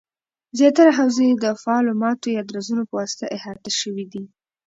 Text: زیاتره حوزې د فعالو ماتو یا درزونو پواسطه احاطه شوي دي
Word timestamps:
زیاتره 0.57 0.91
حوزې 0.99 1.27
د 1.43 1.45
فعالو 1.61 1.91
ماتو 2.01 2.27
یا 2.35 2.41
درزونو 2.49 2.83
پواسطه 2.91 3.25
احاطه 3.37 3.71
شوي 3.79 4.05
دي 4.11 4.23